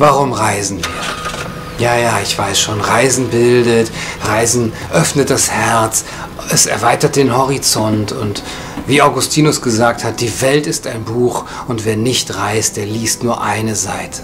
Warum 0.00 0.32
reisen 0.32 0.78
wir? 0.78 1.84
Ja, 1.84 1.94
ja, 1.94 2.20
ich 2.22 2.38
weiß 2.38 2.58
schon, 2.58 2.80
Reisen 2.80 3.28
bildet, 3.28 3.92
Reisen 4.24 4.72
öffnet 4.94 5.28
das 5.28 5.50
Herz, 5.50 6.06
es 6.50 6.64
erweitert 6.64 7.16
den 7.16 7.36
Horizont 7.36 8.10
und 8.12 8.42
wie 8.86 9.02
Augustinus 9.02 9.60
gesagt 9.60 10.02
hat, 10.02 10.22
die 10.22 10.40
Welt 10.40 10.66
ist 10.66 10.86
ein 10.86 11.04
Buch 11.04 11.44
und 11.68 11.84
wer 11.84 11.98
nicht 11.98 12.34
reist, 12.34 12.78
der 12.78 12.86
liest 12.86 13.24
nur 13.24 13.42
eine 13.42 13.76
Seite. 13.76 14.22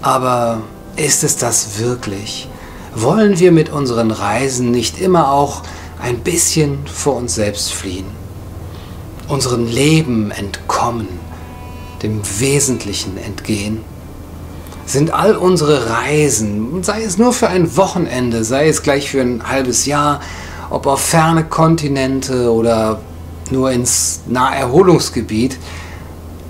Aber 0.00 0.60
ist 0.94 1.24
es 1.24 1.36
das 1.36 1.80
wirklich? 1.80 2.48
Wollen 2.94 3.40
wir 3.40 3.50
mit 3.50 3.68
unseren 3.68 4.12
Reisen 4.12 4.70
nicht 4.70 5.00
immer 5.00 5.32
auch 5.32 5.62
ein 6.00 6.20
bisschen 6.20 6.86
vor 6.86 7.16
uns 7.16 7.34
selbst 7.34 7.72
fliehen? 7.72 8.06
Unseren 9.26 9.66
Leben 9.66 10.30
entkommen, 10.30 11.08
dem 12.00 12.22
Wesentlichen 12.38 13.18
entgehen? 13.18 13.82
Sind 14.90 15.12
all 15.12 15.36
unsere 15.36 15.88
Reisen, 15.88 16.82
sei 16.82 17.04
es 17.04 17.16
nur 17.16 17.32
für 17.32 17.46
ein 17.46 17.76
Wochenende, 17.76 18.42
sei 18.42 18.66
es 18.66 18.82
gleich 18.82 19.08
für 19.08 19.20
ein 19.20 19.48
halbes 19.48 19.86
Jahr, 19.86 20.18
ob 20.68 20.88
auf 20.88 21.00
ferne 21.00 21.44
Kontinente 21.44 22.52
oder 22.52 23.00
nur 23.52 23.70
ins 23.70 24.22
Naherholungsgebiet, 24.26 25.58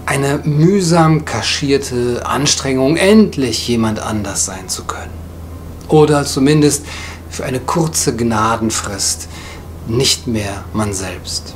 eine 0.06 0.40
mühsam 0.44 1.26
kaschierte 1.26 2.22
Anstrengung, 2.24 2.96
endlich 2.96 3.68
jemand 3.68 4.00
anders 4.00 4.46
sein 4.46 4.70
zu 4.70 4.84
können. 4.84 5.12
Oder 5.88 6.24
zumindest 6.24 6.86
für 7.28 7.44
eine 7.44 7.60
kurze 7.60 8.16
Gnadenfrist 8.16 9.28
nicht 9.86 10.26
mehr 10.26 10.64
man 10.72 10.94
selbst. 10.94 11.52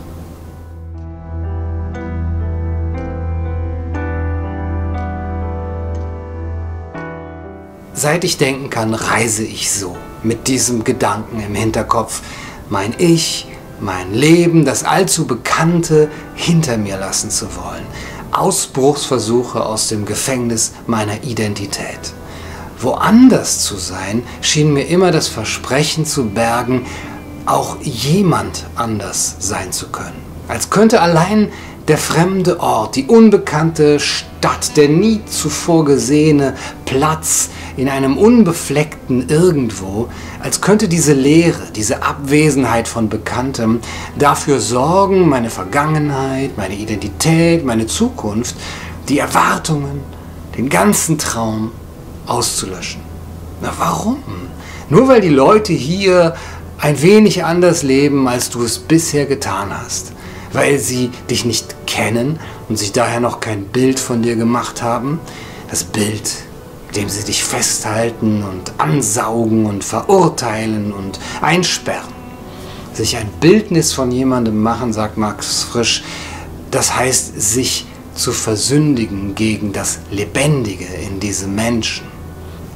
Seit 8.04 8.22
ich 8.22 8.36
denken 8.36 8.68
kann, 8.68 8.92
reise 8.92 9.44
ich 9.44 9.72
so, 9.72 9.96
mit 10.22 10.46
diesem 10.46 10.84
Gedanken 10.84 11.40
im 11.40 11.54
Hinterkopf, 11.54 12.20
mein 12.68 12.92
Ich, 12.98 13.46
mein 13.80 14.12
Leben, 14.12 14.66
das 14.66 14.84
allzu 14.84 15.26
Bekannte 15.26 16.10
hinter 16.34 16.76
mir 16.76 16.98
lassen 16.98 17.30
zu 17.30 17.46
wollen, 17.56 17.86
Ausbruchsversuche 18.30 19.64
aus 19.64 19.88
dem 19.88 20.04
Gefängnis 20.04 20.72
meiner 20.86 21.24
Identität. 21.24 22.12
Woanders 22.78 23.64
zu 23.64 23.76
sein, 23.76 24.22
schien 24.42 24.74
mir 24.74 24.84
immer 24.84 25.10
das 25.10 25.28
Versprechen 25.28 26.04
zu 26.04 26.26
bergen, 26.26 26.84
auch 27.46 27.78
jemand 27.80 28.66
anders 28.76 29.36
sein 29.38 29.72
zu 29.72 29.88
können. 29.88 30.20
Als 30.46 30.68
könnte 30.68 31.00
allein 31.00 31.50
der 31.88 31.96
fremde 31.96 32.60
Ort, 32.60 32.96
die 32.96 33.06
unbekannte 33.06 33.98
Stadt, 33.98 34.76
der 34.76 34.90
nie 34.90 35.22
zuvor 35.24 35.86
gesehene 35.86 36.54
Platz 36.84 37.48
in 37.76 37.88
einem 37.88 38.16
unbefleckten 38.16 39.28
Irgendwo, 39.28 40.08
als 40.40 40.60
könnte 40.60 40.88
diese 40.88 41.12
Leere, 41.12 41.62
diese 41.74 42.02
Abwesenheit 42.02 42.88
von 42.88 43.08
Bekanntem 43.08 43.80
dafür 44.18 44.60
sorgen, 44.60 45.28
meine 45.28 45.50
Vergangenheit, 45.50 46.56
meine 46.56 46.74
Identität, 46.74 47.64
meine 47.64 47.86
Zukunft, 47.86 48.56
die 49.08 49.18
Erwartungen, 49.18 50.00
den 50.56 50.68
ganzen 50.68 51.18
Traum 51.18 51.72
auszulöschen. 52.26 53.00
Na 53.60 53.72
warum? 53.76 54.22
Nur 54.88 55.08
weil 55.08 55.20
die 55.20 55.28
Leute 55.28 55.72
hier 55.72 56.34
ein 56.78 57.00
wenig 57.02 57.44
anders 57.44 57.82
leben, 57.82 58.28
als 58.28 58.50
du 58.50 58.62
es 58.62 58.78
bisher 58.78 59.26
getan 59.26 59.68
hast 59.70 60.14
weil 60.54 60.78
sie 60.78 61.10
dich 61.28 61.44
nicht 61.44 61.74
kennen 61.86 62.38
und 62.68 62.78
sich 62.78 62.92
daher 62.92 63.20
noch 63.20 63.40
kein 63.40 63.64
Bild 63.64 63.98
von 63.98 64.22
dir 64.22 64.36
gemacht 64.36 64.82
haben. 64.82 65.18
Das 65.68 65.84
Bild, 65.84 66.30
dem 66.96 67.08
sie 67.08 67.24
dich 67.24 67.42
festhalten 67.42 68.42
und 68.42 68.72
ansaugen 68.78 69.66
und 69.66 69.84
verurteilen 69.84 70.92
und 70.92 71.18
einsperren. 71.40 72.12
Sich 72.92 73.16
ein 73.16 73.28
Bildnis 73.40 73.92
von 73.92 74.12
jemandem 74.12 74.62
machen, 74.62 74.92
sagt 74.92 75.16
Max 75.16 75.64
Frisch, 75.64 76.04
das 76.70 76.96
heißt 76.96 77.40
sich 77.40 77.86
zu 78.14 78.32
versündigen 78.32 79.34
gegen 79.34 79.72
das 79.72 79.98
Lebendige 80.10 80.86
in 80.86 81.18
diesem 81.20 81.54
Menschen. 81.54 82.06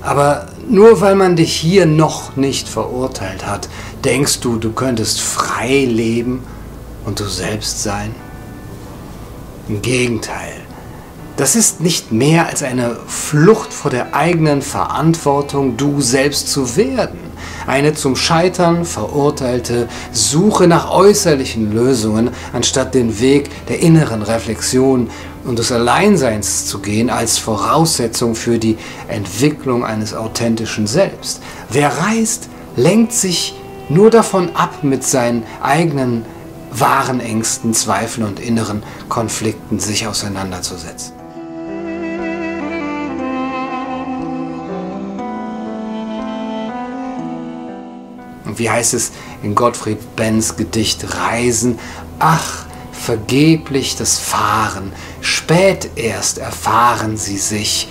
Aber 0.03 0.49
nur 0.69 1.01
weil 1.01 1.15
man 1.15 1.37
dich 1.37 1.55
hier 1.55 1.87
noch 1.87 2.37
nicht 2.37 2.69
verurteilt 2.69 3.47
hat, 3.47 3.69
denkst 4.05 4.41
du, 4.41 4.57
du 4.57 4.73
könntest 4.73 5.21
frei 5.21 5.85
leben 5.85 6.43
und 7.05 7.21
du 7.21 7.25
selbst 7.25 7.83
sein? 7.83 8.15
Im 9.69 9.83
Gegenteil, 9.83 10.58
das 11.39 11.55
ist 11.55 11.81
nicht 11.81 12.11
mehr 12.11 12.49
als 12.49 12.65
eine 12.65 12.97
Flucht 13.07 13.73
vor 13.73 13.93
der 13.93 14.13
eigenen 14.13 14.61
Verantwortung, 14.61 15.77
du 15.77 16.01
selbst 16.01 16.49
zu 16.51 16.77
werden. 16.77 17.21
Eine 17.69 17.95
zum 17.95 18.17
Scheitern 18.17 18.85
verurteilte 18.85 19.89
Suche 20.11 20.67
nach 20.67 20.91
äußerlichen 20.91 21.73
Lösungen, 21.73 22.31
anstatt 22.53 22.93
den 22.93 23.21
Weg 23.21 23.51
der 23.69 23.79
inneren 23.79 24.23
Reflexion 24.23 25.11
und 25.45 25.61
des 25.61 25.71
Alleinseins 25.71 26.67
zu 26.67 26.81
gehen 26.81 27.09
als 27.09 27.39
Voraussetzung 27.39 28.35
für 28.35 28.59
die 28.59 28.77
Entwicklung 29.07 29.85
eines 29.85 30.15
authentischen 30.15 30.89
Selbst. 30.89 31.41
Wer 31.71 31.93
reist, 31.99 32.49
lenkt 32.75 33.13
sich 33.13 33.55
nur 33.89 34.11
davon 34.11 34.57
ab, 34.57 34.83
mit 34.83 35.05
seinen 35.05 35.45
eigenen 35.63 36.25
wahren 36.73 37.21
Ängsten, 37.21 37.75
Zweifeln 37.75 38.27
und 38.27 38.41
inneren 38.41 38.83
Konflikten 39.09 39.79
sich 39.79 40.09
auseinanderzusetzen. 40.09 41.18
Und 48.49 48.59
wie 48.59 48.71
heißt 48.71 48.95
es 48.95 49.13
in 49.43 49.55
Gottfried 49.55 50.17
Benns 50.17 50.57
Gedicht 50.57 51.05
Reisen? 51.15 51.79
Ach, 52.19 52.65
vergeblich 52.91 53.95
das 53.97 54.19
Fahren, 54.19 54.93
spät 55.21 55.91
erst 55.97 56.39
erfahren 56.39 57.17
sie 57.17 57.39
sich, 57.39 57.89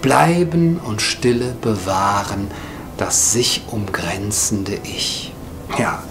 bleiben 0.00 0.80
und 0.82 1.02
Stille 1.02 1.54
bewahren, 1.60 2.50
das 2.96 3.32
sich 3.32 3.64
umgrenzende 3.70 4.78
Ich. 4.84 5.32
Ja, 5.78 6.02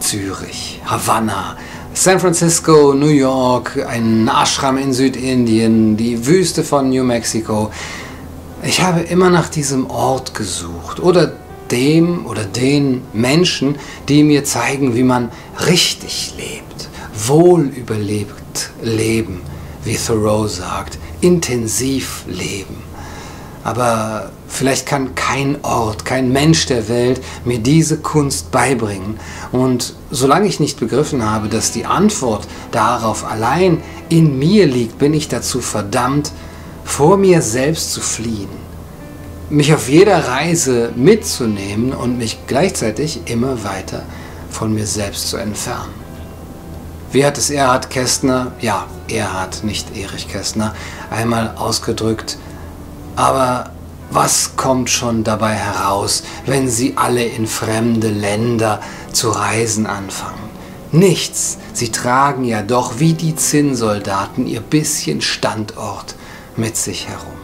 Zürich, 0.00 0.80
Havanna, 0.84 1.56
San 1.94 2.18
Francisco, 2.18 2.94
New 2.94 3.06
York, 3.06 3.84
ein 3.88 4.28
Ashram 4.28 4.76
in 4.76 4.92
Südindien, 4.92 5.96
die 5.96 6.26
Wüste 6.26 6.64
von 6.64 6.90
New 6.90 7.04
Mexico. 7.04 7.70
Ich 8.62 8.82
habe 8.82 9.00
immer 9.00 9.30
nach 9.30 9.48
diesem 9.48 9.88
Ort 9.88 10.34
gesucht 10.34 11.00
oder 11.00 11.32
dem 11.70 12.26
oder 12.26 12.44
den 12.44 13.02
Menschen, 13.12 13.76
die 14.08 14.22
mir 14.22 14.44
zeigen, 14.44 14.94
wie 14.94 15.02
man 15.02 15.30
richtig 15.66 16.34
lebt, 16.36 16.88
wohl 17.14 17.66
überlebt 17.66 18.70
leben, 18.82 19.42
wie 19.84 19.96
Thoreau 19.96 20.46
sagt, 20.46 20.98
intensiv 21.20 22.24
leben. 22.26 22.82
Aber 23.62 24.30
vielleicht 24.48 24.86
kann 24.86 25.14
kein 25.14 25.62
Ort, 25.62 26.04
kein 26.04 26.32
Mensch 26.32 26.66
der 26.66 26.88
Welt 26.88 27.20
mir 27.44 27.58
diese 27.58 27.98
Kunst 27.98 28.50
beibringen. 28.50 29.20
Und 29.52 29.94
solange 30.10 30.48
ich 30.48 30.60
nicht 30.60 30.80
begriffen 30.80 31.24
habe, 31.24 31.48
dass 31.48 31.72
die 31.72 31.84
Antwort 31.84 32.48
darauf 32.70 33.24
allein 33.24 33.82
in 34.08 34.38
mir 34.38 34.66
liegt, 34.66 34.98
bin 34.98 35.12
ich 35.12 35.28
dazu 35.28 35.60
verdammt, 35.60 36.32
vor 36.84 37.16
mir 37.16 37.42
selbst 37.42 37.92
zu 37.92 38.00
fliehen, 38.00 38.48
mich 39.50 39.74
auf 39.74 39.88
jeder 39.88 40.28
Reise 40.28 40.92
mitzunehmen 40.94 41.92
und 41.92 42.18
mich 42.18 42.38
gleichzeitig 42.46 43.22
immer 43.26 43.64
weiter 43.64 44.02
von 44.48 44.72
mir 44.72 44.86
selbst 44.86 45.28
zu 45.28 45.36
entfernen. 45.36 45.92
Wie 47.12 47.26
hat 47.26 47.36
es 47.38 47.50
Erhard 47.50 47.90
Kästner, 47.90 48.52
ja, 48.60 48.86
Erhard, 49.08 49.64
nicht 49.64 49.96
Erich 49.96 50.28
Kästner, 50.28 50.74
einmal 51.10 51.54
ausgedrückt, 51.56 52.38
aber 53.16 53.70
was 54.12 54.56
kommt 54.56 54.90
schon 54.90 55.24
dabei 55.24 55.54
heraus, 55.54 56.22
wenn 56.46 56.68
sie 56.68 56.94
alle 56.96 57.24
in 57.24 57.46
fremde 57.46 58.08
Länder 58.08 58.80
zu 59.12 59.30
reisen 59.30 59.86
anfangen? 59.86 60.50
Nichts, 60.92 61.58
sie 61.72 61.90
tragen 61.90 62.44
ja 62.44 62.62
doch 62.62 62.98
wie 62.98 63.14
die 63.14 63.34
Zinnsoldaten 63.34 64.46
ihr 64.46 64.60
bisschen 64.60 65.20
Standort 65.20 66.14
mit 66.56 66.76
sich 66.76 67.08
herum. 67.08 67.39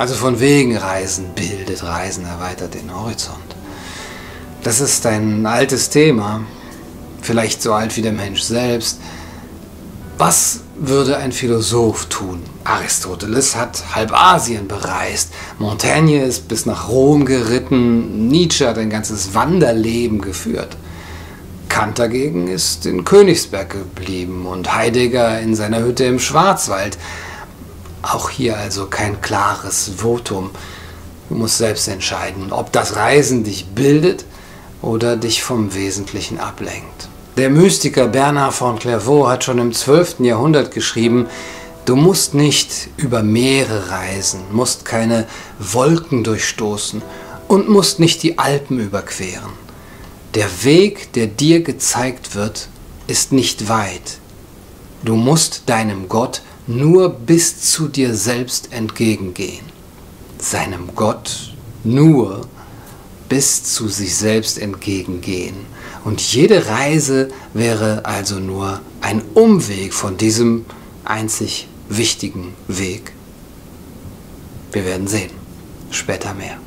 Also 0.00 0.14
von 0.14 0.40
wegen 0.40 0.78
Reisen 0.78 1.26
bildet, 1.34 1.82
Reisen 1.82 2.24
erweitert 2.24 2.72
den 2.72 2.90
Horizont. 2.90 3.36
Das 4.62 4.80
ist 4.80 5.04
ein 5.04 5.44
altes 5.44 5.90
Thema, 5.90 6.40
vielleicht 7.20 7.60
so 7.60 7.74
alt 7.74 7.94
wie 7.98 8.00
der 8.00 8.12
Mensch 8.12 8.40
selbst. 8.40 8.98
Was 10.16 10.60
würde 10.74 11.18
ein 11.18 11.32
Philosoph 11.32 12.06
tun? 12.06 12.42
Aristoteles 12.64 13.56
hat 13.56 13.94
halb 13.94 14.14
Asien 14.14 14.68
bereist, 14.68 15.34
Montaigne 15.58 16.24
ist 16.24 16.48
bis 16.48 16.64
nach 16.64 16.88
Rom 16.88 17.26
geritten, 17.26 18.28
Nietzsche 18.28 18.66
hat 18.66 18.78
ein 18.78 18.88
ganzes 18.88 19.34
Wanderleben 19.34 20.22
geführt. 20.22 20.78
Kant 21.68 21.98
dagegen 21.98 22.48
ist 22.48 22.86
in 22.86 23.04
Königsberg 23.04 23.68
geblieben 23.68 24.46
und 24.46 24.74
Heidegger 24.74 25.38
in 25.40 25.54
seiner 25.54 25.80
Hütte 25.82 26.04
im 26.04 26.20
Schwarzwald. 26.20 26.96
Auch 28.02 28.30
hier 28.30 28.56
also 28.56 28.86
kein 28.86 29.20
klares 29.20 29.90
Votum. 29.96 30.50
Du 31.28 31.34
musst 31.34 31.58
selbst 31.58 31.86
entscheiden, 31.88 32.52
ob 32.52 32.72
das 32.72 32.96
Reisen 32.96 33.44
dich 33.44 33.66
bildet 33.66 34.24
oder 34.82 35.16
dich 35.16 35.42
vom 35.42 35.74
Wesentlichen 35.74 36.38
ablenkt. 36.38 37.08
Der 37.36 37.50
Mystiker 37.50 38.08
Bernard 38.08 38.54
von 38.54 38.78
Clairvaux 38.78 39.28
hat 39.28 39.44
schon 39.44 39.58
im 39.58 39.72
12. 39.72 40.20
Jahrhundert 40.20 40.72
geschrieben, 40.72 41.26
du 41.84 41.94
musst 41.94 42.34
nicht 42.34 42.88
über 42.96 43.22
Meere 43.22 43.90
reisen, 43.90 44.40
musst 44.50 44.84
keine 44.84 45.26
Wolken 45.58 46.24
durchstoßen 46.24 47.02
und 47.48 47.68
musst 47.68 48.00
nicht 48.00 48.22
die 48.22 48.38
Alpen 48.38 48.80
überqueren. 48.80 49.52
Der 50.34 50.48
Weg, 50.64 51.12
der 51.12 51.26
dir 51.26 51.62
gezeigt 51.62 52.34
wird, 52.34 52.68
ist 53.06 53.32
nicht 53.32 53.68
weit. 53.68 54.18
Du 55.04 55.16
musst 55.16 55.62
deinem 55.66 56.08
Gott 56.08 56.42
nur 56.66 57.10
bis 57.10 57.60
zu 57.60 57.88
dir 57.88 58.14
selbst 58.14 58.72
entgegengehen. 58.72 59.64
Seinem 60.38 60.94
Gott 60.94 61.54
nur 61.84 62.48
bis 63.28 63.62
zu 63.64 63.88
sich 63.88 64.16
selbst 64.16 64.58
entgegengehen. 64.58 65.54
Und 66.04 66.20
jede 66.20 66.66
Reise 66.66 67.28
wäre 67.54 68.04
also 68.04 68.40
nur 68.40 68.80
ein 69.00 69.22
Umweg 69.34 69.94
von 69.94 70.16
diesem 70.16 70.64
einzig 71.04 71.68
wichtigen 71.88 72.54
Weg. 72.68 73.12
Wir 74.72 74.84
werden 74.84 75.06
sehen. 75.06 75.30
Später 75.90 76.34
mehr. 76.34 76.58